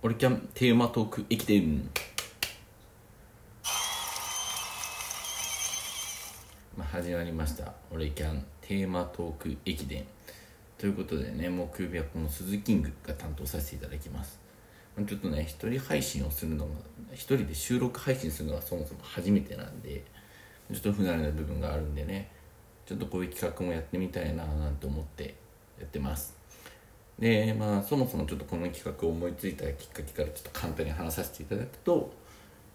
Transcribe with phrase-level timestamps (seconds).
[0.00, 1.90] オリキャンテーマトーク駅伝。
[6.76, 7.74] まあ始まりました。
[7.90, 10.04] オリキャンテーマトーク駅伝。
[10.78, 14.38] ということでね木曜日はこの鈴キングが担当させていただきます。
[15.04, 16.72] ちょっとね一人配信をするのが
[17.12, 20.04] 一人で収録配信するのがそもそも初めてなんで
[20.72, 22.30] ちょっと不慣れな部分があるんでね。
[22.88, 25.34] ちょっとこういう企画もやってみたいななんて思って
[25.78, 26.34] やってます。
[27.18, 32.10] でまあそもそもちょっとこの企画を思いついたきっかけからちょっと簡単に話させていただくと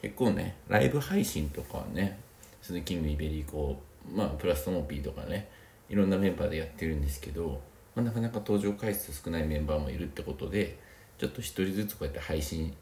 [0.04, 2.20] 結構ねライブ配信とかはね
[2.62, 3.82] 鈴木ングイベリーコ
[4.14, 5.50] まあプラストモピーとかね
[5.90, 7.60] いろんなメンバーでやってるんですけど、
[7.96, 10.78] まあ、なかなか登場回数少ないメンバーもいるってことで
[11.18, 12.76] ちょっと一人ずつこうやって配信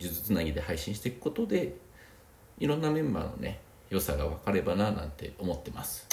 [0.00, 1.74] 呪術つなぎで配信していくことで
[2.58, 3.60] いろんなメンバーのね
[3.90, 6.07] 良さが分かればななんて思ってます。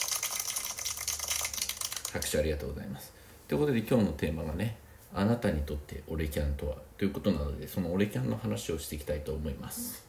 [2.16, 3.14] 拍手ありがとうございます。
[3.48, 4.78] ということで今日のテーマがね
[5.14, 10.06] あなたにとってオレキャンとはということなのでそのオレキャンの話をしていきたいと思います。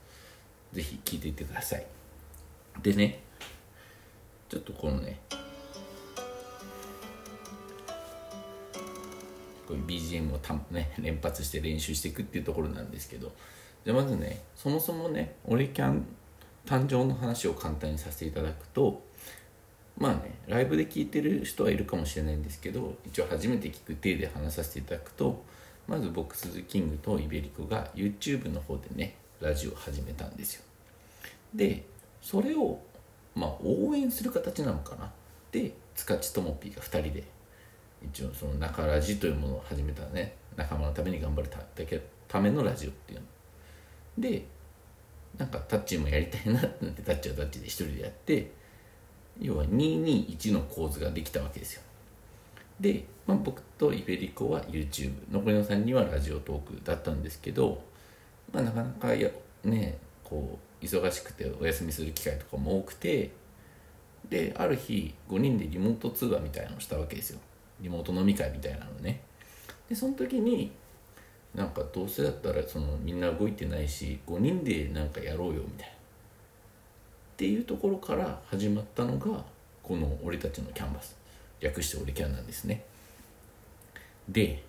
[0.72, 1.86] 是非聞いていってください。
[2.80, 3.20] でね
[4.48, 5.19] ちょっとこのね
[9.67, 13.33] こういう BGM をた、ね、連発して練習していくっていうところなんですけど
[13.84, 16.06] じゃまずねそもそもねオレキャン
[16.64, 19.02] 誕生の話を簡単にさせていただくと
[19.98, 25.42] まあねライブで聞いてる人はいるかもしれないんですけど一応初めて聞く体で話させていただくと
[25.89, 30.62] まず僕鈴キングとイベリコが YouTube の方でねラジオを始めたんですよ。
[31.55, 31.84] で
[32.20, 32.80] それを
[33.34, 35.11] まあ応援する形なのかな。
[35.52, 37.24] で塚地ともぴーが2人で
[38.02, 41.58] 一応その中ラジというものを始めたね仲間のために頑張るた
[42.28, 43.27] ためのラジオっていうの。
[44.19, 44.44] で
[45.39, 48.50] なんかタッチもやりたいなってなってタッチはタッチで一人でやって
[49.41, 51.83] 要は221の構図ができたわけですよ。
[52.81, 57.83] で、まあ、僕とイベリコは YouTube 残りの3人はラジオトークだったんですけど、
[58.52, 59.30] まあ、なかなかや
[59.64, 63.30] ねこう忙しくてお休みする機会とかも多くて
[64.29, 67.39] である日5人でリモート通話みたいなのをしたわけですよ。
[67.80, 69.23] リモート飲み会みたいなのね。
[69.89, 70.73] でその時に
[71.55, 75.95] なんかどうせだったらそのみんな動いてないし5人でなんかやろうよみたいな。
[77.36, 79.45] っていうところから始まったのが
[79.83, 81.14] この俺たちのキャンバス。
[81.61, 82.83] 略して俺キャンなんですね。
[84.27, 84.63] で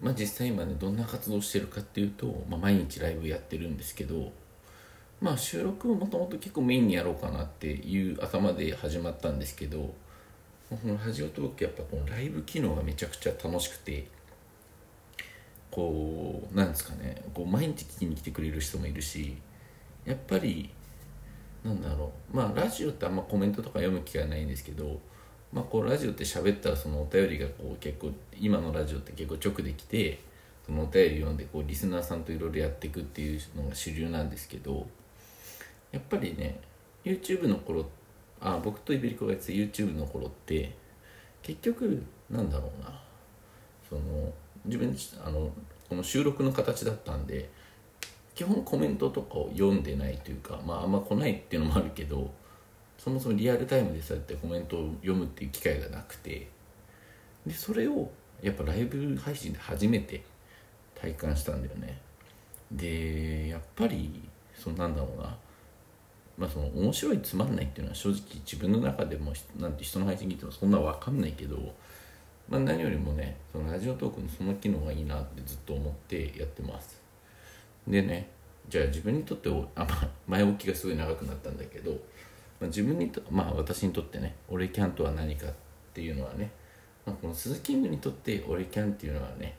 [0.00, 4.30] まあ実際今ねどんな活動してるかっていうと、まあ、毎日ライブやってるんですけど
[5.20, 9.92] まあ収録をもともと結構メインにやろうかなっていう頭で始まったんですけど
[10.70, 14.06] このラジオトークやっぱこのライブ機能がめちゃくちゃ楽しくて
[15.72, 19.36] こうなんですかねこう毎日聞きに来てくれる人もいるし
[20.04, 20.70] やっぱり
[21.64, 22.36] なんだろう。
[22.36, 25.00] まあラジオってあんまコメントとか読む機会ないんですけど
[25.52, 30.20] まあこうラジオって喋ったらそのお便りがこう結構今のラジオって結構直できて
[30.66, 34.86] そのお便り読んでこうリスナーさんといろいろやっていくっていうのが主流なんですけど
[35.92, 36.60] やっぱりね
[37.04, 37.86] YouTube の頃
[38.40, 40.74] あ僕とイベリコがやってた YouTube の頃って
[41.42, 43.04] 結局なんだろうな。
[43.88, 44.32] その
[44.64, 45.50] 自分あの
[45.88, 47.48] この収録の形だったんで
[48.34, 52.30] 基本コメントとかを読んでないというかまああんま来ないっていうのもあるけど
[52.98, 56.48] そもそもリアルタイムでそうやってコメントを読むっていう機会がなくて
[57.46, 58.10] でそれを
[58.42, 60.22] やっぱライブ配信で初めて
[60.94, 61.98] 体感したんだよね。
[62.72, 64.22] でやっぱり
[64.54, 65.36] そのなんだろうな。
[66.36, 71.56] まあその面白いつまんないっていうのは正直自分の中でもなんて人の配信聞いてもそんな分かんないけど、
[72.48, 77.03] まあ、何よりもねそのラジオトークのその機能がいいなってずっと思ってやってます。
[77.86, 78.30] でね
[78.68, 81.96] じゃあ自分にとってあ、まあ、前置きがすごい長くなったんだけど、ま
[82.62, 85.50] あ、自分にとまあ私にとってね俺キャンとは何かっ
[85.92, 86.50] ていうのはね、
[87.06, 89.56] まあ、この鈴キングにとって俺キャンっていうのはね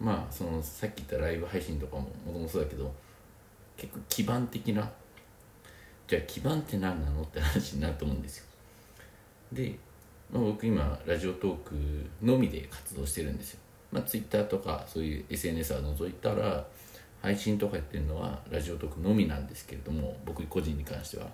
[0.00, 2.92] まあそのさっき言ったライブ配信とかももともとそうだけど
[3.76, 4.90] 結構基盤的な
[6.06, 8.44] じゃあ基盤って何なのって話になると思うんですよ。
[9.52, 9.74] で、
[10.30, 11.74] まあ、僕今ラジオトーク
[12.22, 13.60] のみで活動してるんですよ。
[13.90, 16.66] まあ Twitter とかそういう SNS は除いたら
[17.24, 21.26] 配信とかやってるのはラジオトークのみなんですけれども僕個人に関しては。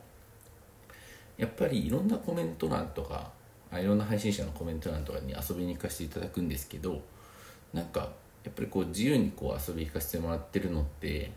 [1.37, 3.33] やっぱりいろんなコメント欄とか
[3.73, 7.03] いろんな配信者のコメント欄とかに遊びに行かせていただくんですけど
[7.73, 8.11] なんか
[8.45, 11.33] やっぱりこう自由にこう遊びに行かせてもらってるのって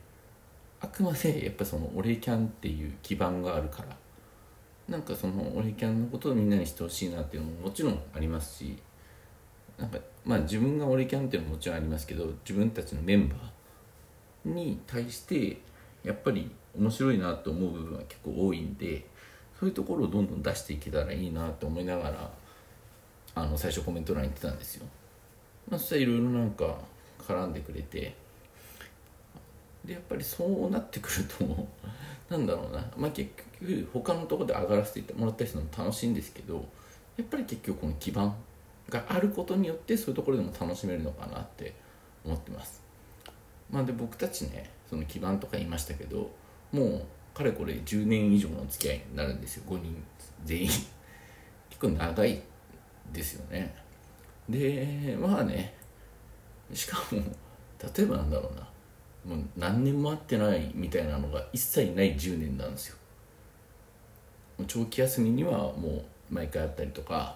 [0.82, 3.98] あくまでやっぱその「俺キャン」っていう基盤があるから。
[4.88, 8.78] なんかその「俺キャン」のことをみんなにしてほしいなっていうのももちろんありますし
[9.78, 13.53] なんかまあ自分が「俺キャン」っていうのももちろんありますけど自分たちのメンバー
[14.46, 15.58] に対して
[16.04, 19.06] やっぱり面白いなと思う部分は結構多いんで
[19.60, 22.32] そういうところをどんどん出していけたらいいなと思いながら
[23.36, 24.86] あの最初コメント欄に言ってたんですよ、
[25.70, 26.76] まあ、そしたらいろいろなんか
[27.20, 28.16] 絡んでくれて
[29.86, 31.68] でやっぱりそうなってくると
[32.30, 33.32] なんだろうな、まあ、結
[33.62, 36.66] 局他のところで上がらせてもらったりするのも楽しいんですけど
[37.18, 38.36] やっぱり結局この基盤
[38.90, 41.74] があることによってそういうところでも楽しめるのかなって
[42.26, 42.83] 思ってます。
[43.74, 46.30] まあで僕たちねその基盤とか言いましたけど
[46.72, 47.04] もう
[47.36, 49.64] かれこれ10年以上の付き合いになるんですよ。
[49.68, 50.04] 5人
[50.46, 50.70] 全員。
[51.72, 52.44] 結構長い
[53.12, 53.74] ですよね。
[54.48, 55.74] でまあね
[56.72, 57.20] しかも
[57.96, 58.70] 例えばなんだろうな。
[59.26, 62.98] もう何年も会ってないみたいなのが一切ない10年なんですよ。
[64.68, 67.36] 長期休みにはもう毎回会ったりとか。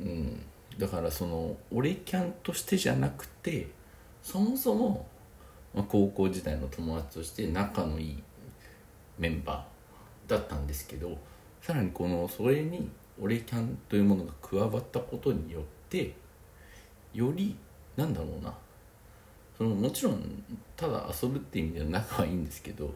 [0.00, 0.42] うん。
[0.76, 3.68] だからその俺キャンとしてじゃなくて
[4.28, 5.06] そもそも、
[5.74, 8.22] まあ、高校時代の友達として仲のいい
[9.18, 11.16] メンバーだったんですけど
[11.62, 16.14] さらにこのそれに俺キャンというものが加わったことによって
[17.14, 17.56] より
[17.96, 18.52] なんだろうな
[19.56, 20.22] そのもちろん
[20.76, 22.92] ただ遊ぶっていう意味では仲はいいんですけど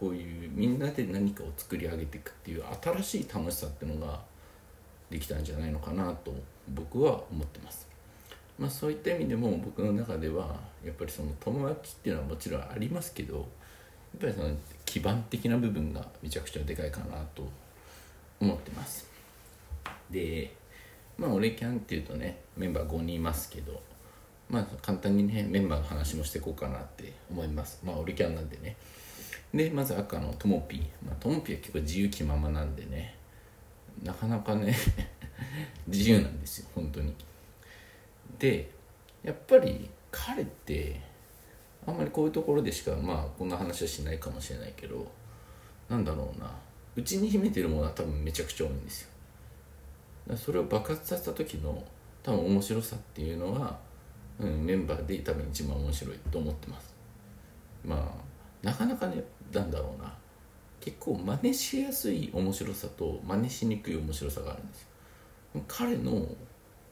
[0.00, 4.20] こういうみんなで何かを作り上げていくっていう新しい楽しさっていうのが
[5.10, 6.34] できたんじゃないのかなと
[6.70, 7.91] 僕は思ってます。
[8.58, 13.46] まあ、そういった意味でも僕の中ではやっぱりその友達っていうのはもちろんありますけどやっ
[14.20, 14.54] ぱりその
[14.84, 17.48] 基盤的な部分がめちゃくちゃでかいかなと
[18.40, 19.06] 思ってます。
[20.10, 20.54] で
[21.16, 23.80] まあ俺キャンっていうとねメンバー5人いますけど
[24.50, 27.80] まあ簡単にねメンバーの話もしていこうかなって思います。
[27.84, 28.76] まあ俺キャンなんでね。
[29.54, 33.14] でまず赤のともぴまあともぴは結構自由気ままなんでね
[34.02, 34.74] なかなかね
[35.86, 37.14] 自由なんですよ本当に。
[38.38, 38.70] で
[39.22, 41.00] やっぱり彼って
[41.86, 45.06] あんまりこういうところでしかまあこんな話はしないかもしれないけど
[45.88, 46.50] なんだろうな。
[46.94, 50.36] うちに秘めてるものは多分めちゃくちゃ多いんですよ。
[50.36, 51.82] それを爆発させた時の
[52.22, 53.78] 多分面白さっていうのは、
[54.38, 56.94] うん、メンバーで多分一番面白いと思ってます。
[57.84, 60.12] まあなかなかねなんだろうな。
[60.80, 65.62] 結構真似しやすい面白さと真似しにくい面白さがあるんですよ。
[65.66, 66.26] 彼の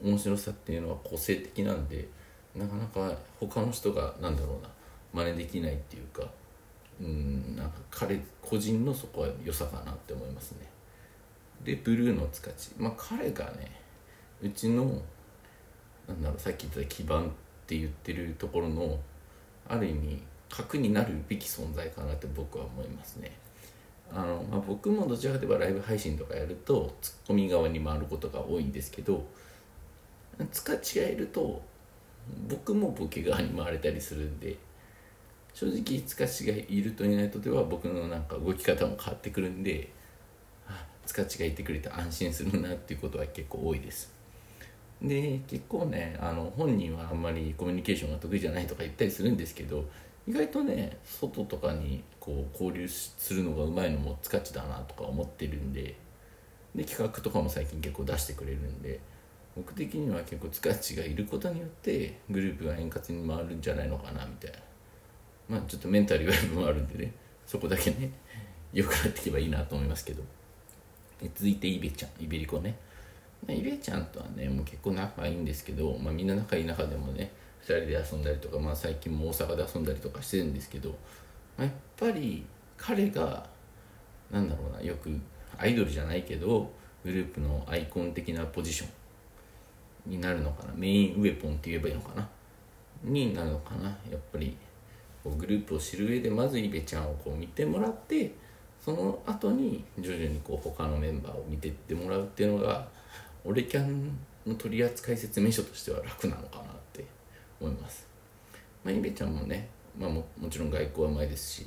[0.02, 2.08] 面白さっていうのは個性的なんで
[2.56, 4.69] なかなか他の人がなんだろうな
[5.25, 6.23] 真似できないっていうか
[7.00, 10.69] うんなんか彼個人のそこは良さかなって思いますね。
[11.64, 12.70] でブルーの塚地。
[12.79, 13.81] まあ彼がね
[14.43, 14.85] うちの
[16.08, 17.29] なんだろうさっき言った基盤っ
[17.67, 18.99] て言ってるところの
[19.69, 23.32] ある意味核になるべき存在かなって僕は思いますね。
[24.12, 29.25] あの、まあ、僕もどちらかといえばライブ配信とかやるとツッコミ側に回ることが多いんですけど
[30.46, 31.62] 塚地がいると
[32.48, 34.56] 僕もボケ側に回れたりするんで
[35.52, 39.90] 正直塚地がいるといないとでは僕のなんか動き方も変わってくるんで
[41.06, 44.12] 塚地がいてくれて安心するなっていうことは結構多いです。
[45.02, 49.84] で結構ねあの本人はあんまりコミュニケーションが得意じゃないとか言ったりするんですけど
[50.28, 55.96] 意外とね外とかにこう交流するのがうまいのも塚地だなとか思ってるんで
[56.75, 59.00] で企画とかも最近結構出してくれるんで
[59.60, 64.58] 僕的には結構塚地がいることによってグループが円滑に回るんじゃないのかなみたいな。
[65.50, 67.12] まあちょっとメンタル弱い部分あるんでね
[67.44, 68.10] そこだけね
[68.72, 70.22] 良くなっていけばいいなと思いますけど。
[71.34, 72.74] 続いてイベちゃんイベリコね。
[73.46, 77.30] イベちゃんとはねもう結構仲いいんですけど、まあ、みんな仲いい中でもね
[77.62, 80.94] 2人で遊んだりとか、まあ、最近も大阪で遊んだりとかしてるんですけど、ま
[81.58, 82.44] あ、やっぱり
[82.78, 83.46] 彼が
[84.30, 85.11] なんだろうなよく
[85.58, 86.70] アイドルじゃないけど
[87.04, 89.00] グループのアイコン的なポジション
[90.07, 90.73] になるのかな？
[90.75, 92.28] メインウェポンって言えばいいのかな？
[93.04, 93.88] になるのかな？
[94.11, 94.57] やっぱり
[95.23, 98.35] こうグループを知る上でまずイベちゃんをこう見てもらって
[98.85, 102.88] その後に徐々にこう他のメンバーを見てってもらうっていうのが
[103.45, 107.04] 俺キャンの取扱説明書としては楽なのかなって
[107.61, 108.07] 思います。
[108.83, 111.66] まあ、イベちゃんもね、まあも、もちろん外交はうまいですし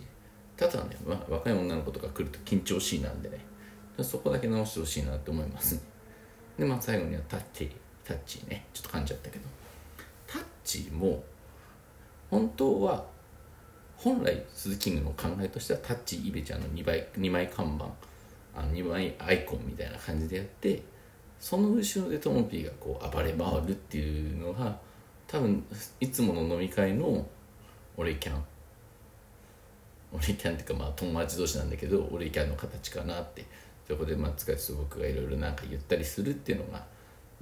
[0.57, 3.39] ただね、まあ、若い女の子とか来ると緊張しいなんでね
[4.01, 5.81] そこだけ直してほしいなって思いますね。
[6.57, 7.71] でまあ最後にはタッチ
[8.05, 9.45] タッチねちょっと噛んじゃったけど。
[10.27, 11.23] タッチも
[12.29, 13.05] 本当は
[13.97, 17.85] 本来鈴木キングの考えとしてはタッチイベちゃんの2倍2枚看板
[18.59, 20.81] あの2枚アイコンみたいな感じでやって
[21.39, 24.77] その後ろでトモピーがこう暴れ回るっていうのが
[25.27, 25.63] 多分
[25.99, 27.25] いつもの飲み会の
[27.95, 28.43] 俺キャン。
[30.11, 33.45] 俺キャンっていうかまあ友達同士なんだけど俺キャンの形かなって。
[33.87, 36.85] そこでまあ塚地と僕がいろいろなんか言ったりするっていうのが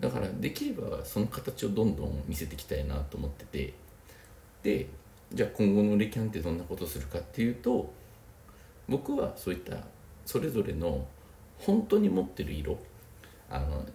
[0.01, 3.73] だからできればその形をどんどん見せていきたいなと思ってて。
[4.63, 4.87] で
[5.33, 7.91] じゃあ今後の俺キャンってどんなことするかっていうと
[8.89, 9.77] 僕はそういった
[10.25, 11.07] それぞれの
[11.57, 12.77] 本当に持ってる色
[13.49, 13.85] あの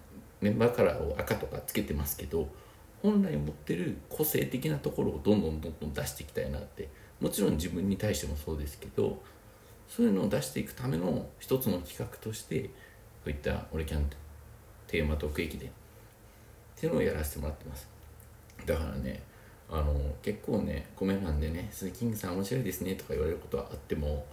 [0.41, 2.49] メンバーカラーを赤とかつけてますけど
[3.03, 6.89] 本来持ってる個性的なところをどんどんどんどん出していきたいなって。
[7.19, 9.21] もちろん自分に対してもそうですけど
[9.87, 12.69] そういうのを出していくための一つの企画としてこ
[13.27, 14.05] ういった「俺キャン」
[14.87, 15.71] テーマ特駅伝
[16.77, 17.89] っていうのをやらせてもらってます。
[18.65, 19.21] だからね
[19.69, 24.25] あの結構ねコメ欄でね「鈴木キングさん面白いですね」とか言われることはあっても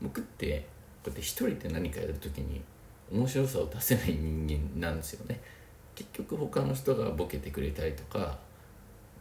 [0.00, 0.66] 僕って
[1.04, 2.60] こうやって一人で何かやる時に
[3.10, 5.40] 面白さを出せない人間なんですよね。
[5.94, 8.38] 結局他の人がボケてくれたりとか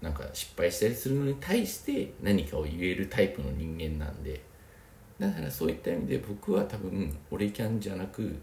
[0.01, 4.41] なんか失敗したりするのに対して何かを言えるタイプの人間なんで。
[5.19, 8.35] だからそういった意味で僕は多分オレキャンじゃなく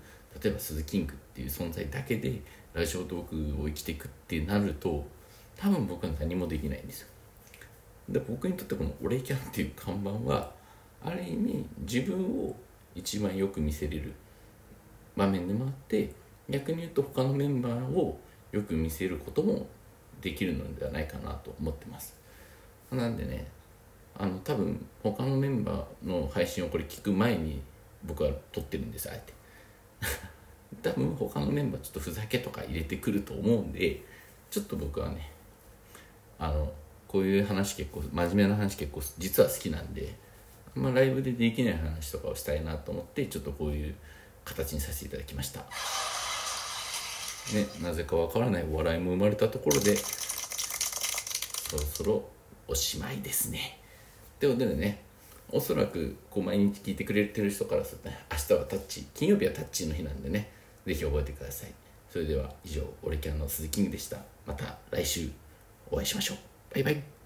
[0.42, 2.40] 例えば鈴キングっていう存在だけで
[2.75, 5.06] ラジオトークを生きていくってなると
[5.56, 7.08] 多分僕は何もできないんですよ。
[8.08, 10.52] で僕にとってこの「オレキャン」っていう看板は
[11.04, 12.56] ある意味自分を
[12.94, 14.12] 一番よく見せれる
[15.16, 16.11] 場面でもあって
[16.49, 18.18] 逆に言うと他のメンバーを
[18.52, 19.66] よく見せることも
[20.23, 22.16] できるのではないかなと思ってます。
[22.90, 23.47] なんでね
[24.16, 27.61] あの多分他のメンバーの配信をこれ聞く前に
[28.04, 29.38] 僕は撮ってるんですあえて。
[30.83, 34.02] 多分他のメンバーちょっとふざけとか入れてくると思うんで
[34.50, 35.31] ちょっと僕はね
[36.38, 36.73] あの
[37.07, 40.14] こういう話結構真面目な話結構実は好きなんで
[40.76, 43.95] あんまライブでできない話とかをしたいなと思ってちょっとこういう
[44.45, 45.61] 形にさせていただきました。
[47.55, 52.28] ねなぜかわからないお笑いも生まれたところでそろそろ
[52.67, 53.81] おしまいですね。
[54.38, 55.02] ということでね
[55.50, 60.50] おそらくこう毎日聞いてくれてる人からするとね明日はタッチ金曜日はタッチの日なんでね
[60.87, 61.73] ぜひ覚えてください。
[62.11, 64.19] それでは以上オレキャンの鈴木キングでした。
[64.47, 65.28] また来週
[65.90, 66.75] お会いしましょう。
[66.75, 67.18] バイバイ。